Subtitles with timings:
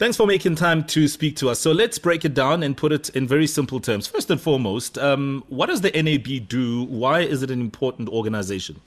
[0.00, 1.60] Thanks for making time to speak to us.
[1.60, 4.06] So let's break it down and put it in very simple terms.
[4.06, 6.84] First and foremost, um, what does the NAB do?
[6.84, 8.80] Why is it an important organization?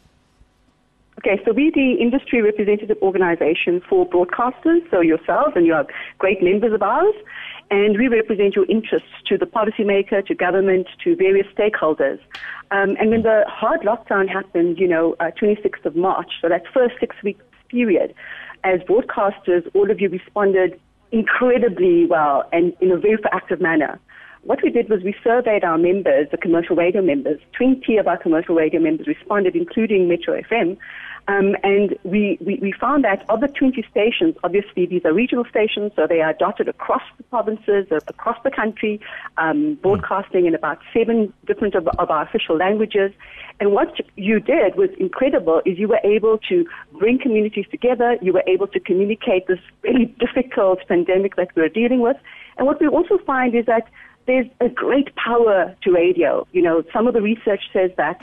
[1.19, 5.85] Okay, so we're the industry representative organization for broadcasters, so yourselves, and you are
[6.17, 7.13] great members of ours,
[7.69, 12.17] and we represent your interests to the policymaker, to government, to various stakeholders.
[12.71, 16.63] Um, and when the hard lockdown happened, you know, uh, 26th of March, so that
[16.73, 17.37] first six week
[17.69, 18.15] period,
[18.63, 20.79] as broadcasters, all of you responded
[21.13, 23.99] incredibly well and in a very proactive manner.
[24.43, 27.39] What we did was we surveyed our members, the commercial radio members.
[27.53, 30.77] 20 of our commercial radio members responded, including Metro FM.
[31.29, 35.45] Um, and we, we, we, found that of the 20 stations, obviously these are regional
[35.49, 38.99] stations, so they are dotted across the provinces, uh, across the country,
[39.37, 43.13] um, broadcasting in about seven different of, of, our official languages.
[43.61, 46.65] And what you did was incredible is you were able to
[46.99, 52.01] bring communities together, you were able to communicate this really difficult pandemic that we're dealing
[52.01, 52.17] with.
[52.57, 53.87] And what we also find is that
[54.25, 56.47] there's a great power to radio.
[56.51, 58.21] You know, some of the research says that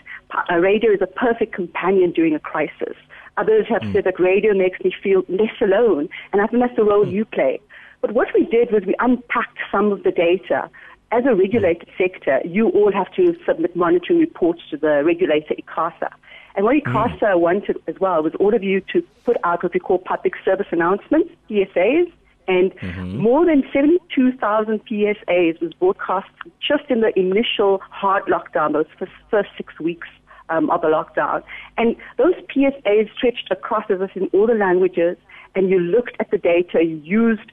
[0.51, 2.97] radio is a perfect companion during a crisis.
[3.37, 3.93] Others have mm.
[3.93, 7.13] said that radio makes me feel less alone, and I think that's the role mm.
[7.13, 7.61] you play.
[8.01, 10.71] But what we did was we unpacked some of the data.
[11.13, 11.99] As a regulated mm.
[11.99, 16.11] sector, you all have to submit monitoring reports to the regulator, ICASA.
[16.57, 17.41] And what ICASA mm.
[17.41, 20.69] wanted as well was all of you to put out what we call public service
[20.71, 22.11] announcements, PSAs,
[22.51, 23.17] and mm-hmm.
[23.19, 26.29] more than 72,000 PSAs was broadcast
[26.61, 30.09] just in the initial hard lockdown, those first, first six weeks
[30.49, 31.45] um, of the lockdown.
[31.79, 35.17] And those PSAs stretched across as in all the languages,
[35.55, 37.53] and you looked at the data, you used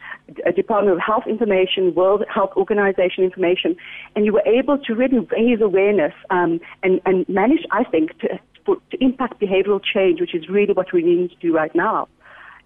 [0.56, 3.75] Department of Health information, World Health Organization information,
[4.16, 8.28] and you were able to really raise awareness um, and, and manage, I think, to,
[8.66, 12.08] to impact behavioral change, which is really what we need to do right now.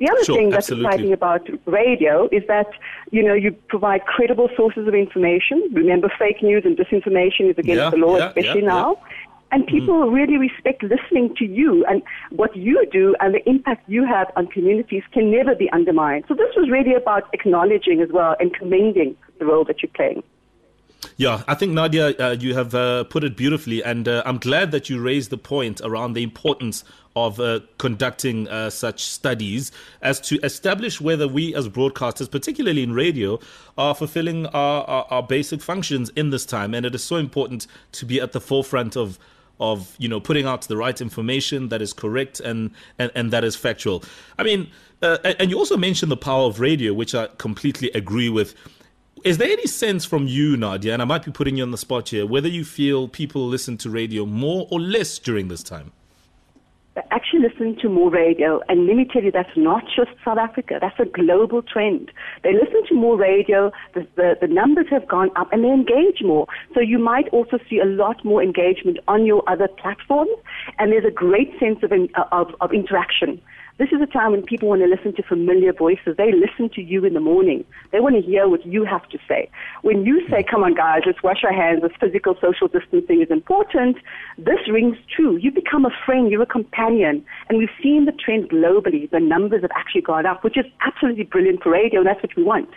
[0.02, 0.88] The other sure, thing that's absolutely.
[0.88, 2.72] exciting about radio is that,
[3.12, 5.70] you know, you provide credible sources of information.
[5.74, 8.98] Remember, fake news and disinformation is against yeah, the law, yeah, especially yeah, now.
[9.52, 10.12] And people mm.
[10.12, 14.48] really respect listening to you and what you do and the impact you have on
[14.48, 16.24] communities can never be undermined.
[16.28, 20.24] So this was really about acknowledging as well and commending the role that you're playing.
[21.22, 24.72] Yeah, I think Nadia, uh, you have uh, put it beautifully, and uh, I'm glad
[24.72, 26.84] that you raised the point around the importance
[27.16, 29.72] of uh, conducting uh, such studies
[30.02, 33.40] as to establish whether we as broadcasters, particularly in radio,
[33.78, 36.74] are fulfilling our, our, our basic functions in this time.
[36.74, 39.20] And it is so important to be at the forefront of
[39.60, 43.44] of you know putting out the right information that is correct and and, and that
[43.44, 44.04] is factual.
[44.40, 44.72] I mean,
[45.04, 48.56] uh, and you also mentioned the power of radio, which I completely agree with.
[49.24, 51.78] Is there any sense from you, Nadia, and I might be putting you on the
[51.78, 55.92] spot here, whether you feel people listen to radio more or less during this time?
[56.96, 58.62] They actually listen to more radio.
[58.68, 60.80] And let me tell you, that's not just South Africa.
[60.82, 62.12] That's a global trend.
[62.44, 63.72] They listen to more radio.
[63.94, 66.48] The, the, the, numbers have gone up and they engage more.
[66.74, 70.32] So you might also see a lot more engagement on your other platforms.
[70.80, 71.94] And there's a great sense of,
[72.32, 73.40] of, of interaction.
[73.78, 76.16] This is a time when people want to listen to familiar voices.
[76.18, 77.66] They listen to you in the morning.
[77.92, 79.50] They want to hear what you have to say.
[79.82, 83.32] When you say, come on guys, let's wash our hands, this physical social distancing is
[83.32, 83.98] important,
[84.38, 85.38] this rings true.
[85.38, 87.26] You become a friend, you're a companion.
[87.50, 89.10] And we've seen the trend globally.
[89.10, 92.36] The numbers have actually gone up, which is absolutely brilliant for radio, and that's what
[92.36, 92.70] we want.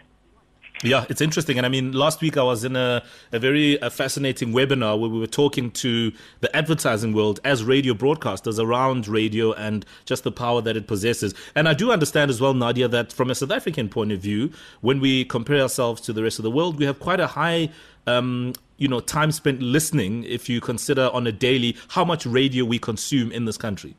[0.82, 1.56] Yeah, it's interesting.
[1.56, 3.02] And I mean, last week I was in a,
[3.32, 7.94] a very a fascinating webinar where we were talking to the advertising world as radio
[7.94, 11.32] broadcasters around radio and just the power that it possesses.
[11.54, 14.50] And I do understand as well, Nadia, that from a South African point of view,
[14.80, 17.70] when we compare ourselves to the rest of the world, we have quite a high
[18.06, 22.64] um, you know, time spent listening if you consider on a daily how much radio
[22.64, 23.94] we consume in this country.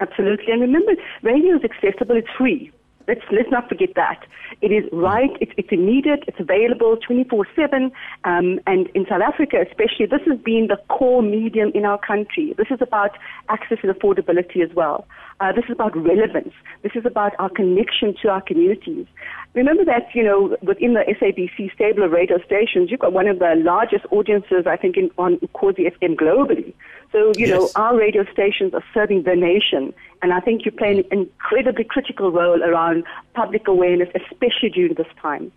[0.00, 0.52] Absolutely.
[0.52, 2.72] And remember, radio is accessible, it's free.
[3.06, 4.24] Let's let's not forget that.
[4.60, 5.30] It is right.
[5.40, 6.24] It's, it's immediate.
[6.26, 7.90] It's available 24/7.
[8.24, 12.54] Um, and in South Africa, especially, this has been the core medium in our country.
[12.56, 13.10] This is about
[13.48, 15.06] access and affordability as well.
[15.40, 16.52] Uh, this is about relevance.
[16.82, 19.06] This is about our connection to our communities.
[19.54, 23.38] Remember that, you know, within the SABC stable of radio stations, you've got one of
[23.38, 26.72] the largest audiences, I think, in, on Ukhozi FM globally.
[27.12, 27.50] So, you yes.
[27.50, 29.92] know, our radio stations are serving the nation.
[30.22, 33.04] And I think you play an incredibly critical role around
[33.34, 35.52] public awareness, especially during this time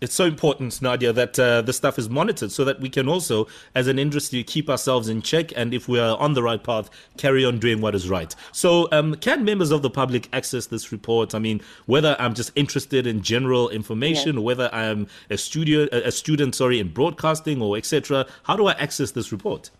[0.00, 3.46] it's so important, Nadia, that uh, this stuff is monitored so that we can also,
[3.74, 6.90] as an industry, keep ourselves in check and if we are on the right path,
[7.16, 8.34] carry on doing what is right.
[8.52, 11.34] So, um, can members of the public access this report?
[11.34, 14.42] I mean, whether I'm just interested in general information, yes.
[14.42, 18.26] whether I'm a studio, a student, sorry, in broadcasting or etc.
[18.42, 19.70] How do I access this report?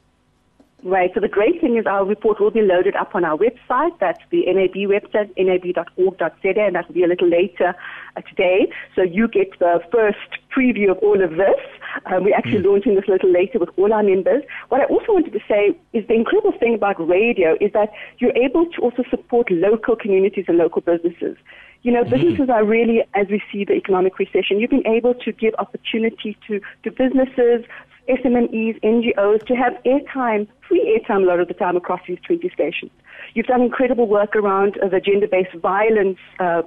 [0.86, 1.10] Right.
[1.14, 3.98] So the great thing is our report will be loaded up on our website.
[3.98, 7.74] That's the NAB website, nab.org.za, and that will be a little later
[8.16, 8.70] uh, today.
[8.94, 11.58] So you get the first preview of all of this.
[12.04, 12.66] Um, we're actually mm.
[12.66, 14.44] launching this a little later with all our members.
[14.68, 18.36] What I also wanted to say is the incredible thing about radio is that you're
[18.36, 21.36] able to also support local communities and local businesses.
[21.86, 22.16] You know, mm-hmm.
[22.16, 26.36] businesses are really, as we see the economic recession, you've been able to give opportunity
[26.48, 27.64] to, to businesses,
[28.08, 32.50] SMEs, NGOs to have airtime, free airtime a lot of the time across these 20
[32.50, 32.90] stations.
[33.34, 36.62] You've done incredible work around uh, the gender-based violence uh,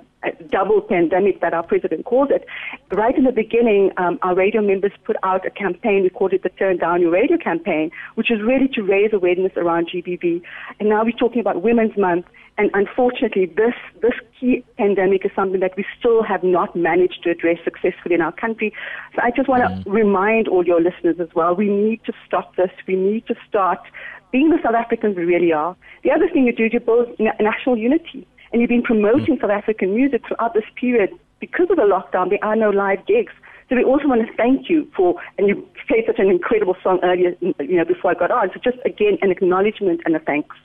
[0.50, 2.46] double pandemic that our president called it.
[2.92, 6.04] Right in the beginning, um, our radio members put out a campaign.
[6.04, 9.54] We called it the Turn Down Your Radio campaign, which is really to raise awareness
[9.56, 10.42] around GBV.
[10.80, 12.26] And now we're talking about Women's Month.
[12.60, 17.30] And unfortunately, this, this key pandemic is something that we still have not managed to
[17.30, 18.74] address successfully in our country.
[19.16, 19.84] So I just want to mm.
[19.86, 22.70] remind all your listeners as well, we need to stop this.
[22.86, 23.80] We need to start
[24.34, 25.74] being the South Africans we really are.
[26.04, 27.08] The other thing you do is you build
[27.40, 28.28] national unity.
[28.52, 29.42] And you've been promoting mm.
[29.42, 31.12] South African music throughout this period.
[31.40, 33.32] Because of the lockdown, there are no live gigs.
[33.70, 37.00] So we also want to thank you for, and you played such an incredible song
[37.04, 38.50] earlier, you know, before I got on.
[38.54, 40.58] So just again, an acknowledgement and a thanks.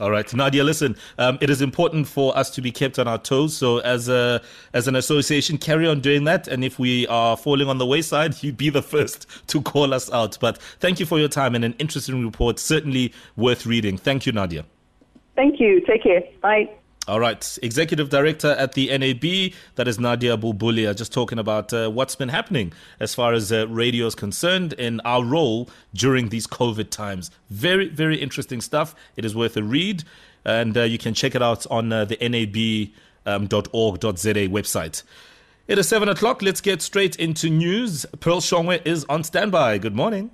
[0.00, 0.64] All right, Nadia.
[0.64, 3.56] Listen, um, it is important for us to be kept on our toes.
[3.56, 4.42] So, as a
[4.72, 6.48] as an association, carry on doing that.
[6.48, 10.10] And if we are falling on the wayside, you be the first to call us
[10.10, 10.36] out.
[10.40, 12.58] But thank you for your time and an interesting report.
[12.58, 13.96] Certainly worth reading.
[13.96, 14.64] Thank you, Nadia.
[15.36, 15.80] Thank you.
[15.86, 16.22] Take care.
[16.42, 16.68] Bye.
[17.06, 21.90] All right, Executive Director at the NAB, that is Nadia Bulbulia, just talking about uh,
[21.90, 26.46] what's been happening as far as uh, radio is concerned in our role during these
[26.46, 27.30] COVID times.
[27.50, 28.94] Very, very interesting stuff.
[29.16, 30.04] It is worth a read,
[30.46, 32.90] and uh, you can check it out on uh, the nab.org.za
[33.26, 35.02] um, website.
[35.68, 36.40] It is 7 o'clock.
[36.40, 38.06] Let's get straight into news.
[38.20, 39.76] Pearl Shongwe is on standby.
[39.76, 40.30] Good morning.